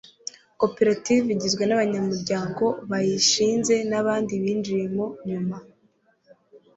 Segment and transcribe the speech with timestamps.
[0.61, 5.57] koperative igizwe n'abanyamuryango bayishinze n'abandi binjiyemo nyuma